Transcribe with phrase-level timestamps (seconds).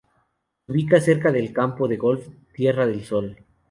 [0.65, 3.37] Se ubica cerca del campo de golf Tierra del Sol.